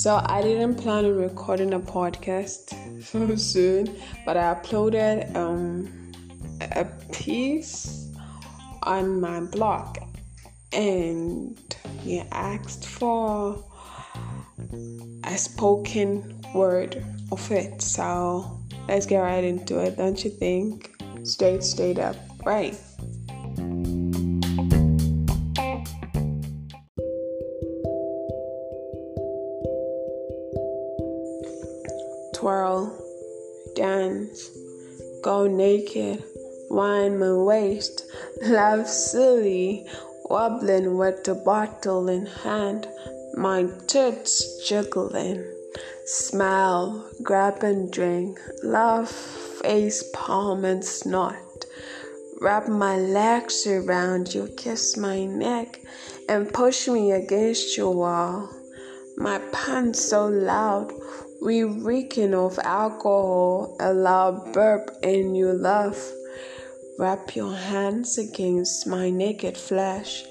So 0.00 0.22
I 0.24 0.40
didn't 0.40 0.76
plan 0.76 1.04
on 1.04 1.16
recording 1.16 1.74
a 1.74 1.78
podcast 1.78 2.72
so 3.04 3.36
soon, 3.36 3.94
but 4.24 4.38
I 4.38 4.54
uploaded 4.54 5.36
um, 5.36 6.12
a 6.60 6.86
piece 7.12 8.08
on 8.82 9.20
my 9.20 9.40
blog 9.40 9.98
and 10.72 11.58
he 12.00 12.20
asked 12.32 12.86
for 12.86 13.62
a 15.24 15.36
spoken 15.36 16.40
word 16.54 17.04
of 17.30 17.52
it. 17.52 17.82
So 17.82 18.58
let's 18.88 19.04
get 19.04 19.18
right 19.18 19.44
into 19.44 19.80
it, 19.80 19.98
don't 19.98 20.24
you 20.24 20.30
think? 20.30 20.90
Straight, 21.24 21.62
straight 21.62 21.98
up, 21.98 22.16
right? 22.46 22.74
Twirl, 32.40 32.96
dance, 33.74 34.48
go 35.22 35.46
naked, 35.46 36.24
wind 36.70 37.20
my 37.20 37.34
waist, 37.34 38.10
laugh 38.40 38.86
silly, 38.86 39.86
wobbling 40.24 40.96
with 40.96 41.22
the 41.24 41.34
bottle 41.34 42.08
in 42.08 42.24
hand, 42.24 42.88
my 43.34 43.68
tits 43.86 44.66
jiggling. 44.66 45.44
Smile, 46.06 47.10
grab 47.22 47.62
and 47.62 47.92
drink, 47.92 48.40
laugh, 48.62 49.10
face 49.62 50.02
palm 50.14 50.64
and 50.64 50.82
snort. 50.82 51.66
Wrap 52.40 52.68
my 52.68 52.96
legs 52.96 53.66
around 53.66 54.32
you, 54.32 54.48
kiss 54.56 54.96
my 54.96 55.26
neck, 55.26 55.78
and 56.26 56.50
push 56.54 56.88
me 56.88 57.12
against 57.12 57.76
your 57.76 57.94
wall. 57.94 58.48
My 59.18 59.40
pants 59.52 60.02
so 60.02 60.28
loud, 60.28 60.90
we 61.42 61.64
reeking 61.64 62.34
of 62.34 62.58
alcohol, 62.58 63.76
a 63.80 63.94
loud 63.94 64.52
burp, 64.52 64.90
and 65.02 65.36
you 65.36 65.52
laugh. 65.52 66.12
Wrap 66.98 67.34
your 67.34 67.54
hands 67.54 68.18
against 68.18 68.86
my 68.86 69.08
naked 69.08 69.56
flesh. 69.56 70.24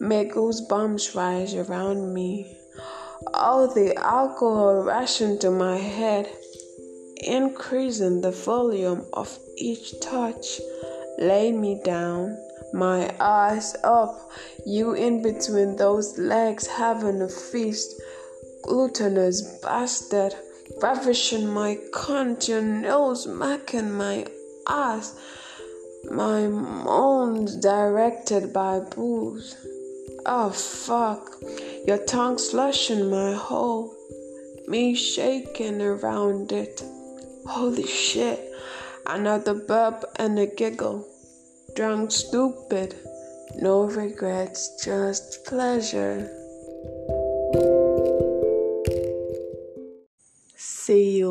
Make 0.00 0.32
goosebumps 0.32 1.14
rise 1.14 1.54
around 1.54 2.14
me. 2.14 2.56
All 3.34 3.72
the 3.72 3.94
alcohol 3.96 4.82
rushing 4.84 5.38
to 5.40 5.50
my 5.50 5.76
head, 5.76 6.30
increasing 7.18 8.22
the 8.22 8.30
volume 8.30 9.04
of 9.12 9.38
each 9.58 10.00
touch. 10.00 10.60
Lay 11.18 11.52
me 11.52 11.80
down, 11.84 12.38
my 12.72 13.14
eyes 13.20 13.76
up, 13.84 14.30
you 14.66 14.94
in 14.94 15.22
between 15.22 15.76
those 15.76 16.18
legs 16.18 16.66
having 16.66 17.20
a 17.20 17.28
feast. 17.28 18.00
Glutinous 18.62 19.42
bastard, 19.62 20.34
ravishing 20.82 21.48
my 21.48 21.78
cunt, 21.92 22.48
your 22.48 22.62
nose 22.62 23.26
macking 23.26 23.90
my 23.92 24.26
ass. 24.68 25.14
My 26.10 26.46
moans 26.48 27.56
directed 27.56 28.52
by 28.52 28.80
booze. 28.80 29.56
Oh 30.26 30.50
fuck. 30.50 31.36
Your 31.86 31.98
tongue 31.98 32.38
slushing 32.38 33.10
my 33.10 33.32
hole. 33.34 33.94
Me 34.66 34.94
shaking 34.94 35.80
around 35.80 36.52
it. 36.52 36.82
Holy 37.46 37.86
shit. 37.86 38.52
Another 39.06 39.54
burp 39.54 40.04
and 40.16 40.38
a 40.38 40.46
giggle. 40.46 41.06
Drunk 41.76 42.10
stupid. 42.10 42.94
No 43.56 43.84
regrets, 43.84 44.82
just 44.84 45.44
pleasure. 45.44 46.43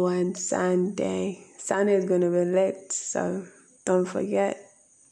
See 0.03 0.09
you 0.09 0.19
on 0.19 0.35
Sunday. 0.35 1.45
Sunday 1.57 1.93
is 1.93 2.03
gonna 2.03 2.29
be 2.29 2.43
lit, 2.43 2.91
so 2.91 3.45
don't 3.85 4.05
forget. 4.05 4.72